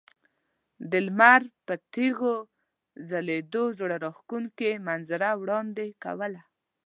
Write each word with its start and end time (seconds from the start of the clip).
د 0.91 0.93
لمر 1.05 1.41
پر 1.65 1.77
تیږو 1.93 2.35
ځلیدو 3.09 3.63
زړه 3.79 3.95
راښکونکې 4.03 4.71
منظره 4.87 5.29
وړاندې 5.41 5.87
کوله. 6.03 6.41